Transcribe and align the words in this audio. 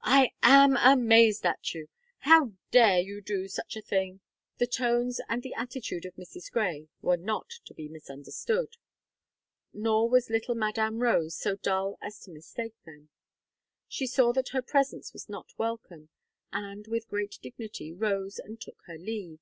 "I 0.00 0.32
am 0.42 0.78
amazed 0.78 1.44
at 1.44 1.74
you. 1.74 1.88
How 2.20 2.52
dare 2.70 2.98
you 3.00 3.20
do 3.20 3.46
sich 3.46 3.76
a 3.76 3.82
thing!" 3.82 4.20
The 4.56 4.66
tones 4.66 5.20
and 5.28 5.42
the 5.42 5.52
attitude 5.52 6.06
of 6.06 6.14
Mrs. 6.14 6.50
Gray 6.50 6.88
were 7.02 7.18
not 7.18 7.50
to 7.66 7.74
be 7.74 7.88
misunderstood; 7.90 8.78
nor 9.74 10.08
was 10.08 10.30
little 10.30 10.54
Madame 10.54 11.00
Rose 11.00 11.36
so 11.36 11.56
dull 11.56 11.98
as 12.00 12.18
to 12.20 12.30
mistake 12.30 12.82
them. 12.86 13.10
She 13.86 14.06
saw 14.06 14.32
that 14.32 14.52
her 14.56 14.62
presence 14.62 15.12
was 15.12 15.28
not 15.28 15.52
welcome, 15.58 16.08
and, 16.54 16.86
with 16.88 17.08
great 17.10 17.38
dignity, 17.42 17.92
rose 17.92 18.38
and 18.38 18.58
took 18.58 18.80
her 18.86 18.96
leave. 18.96 19.40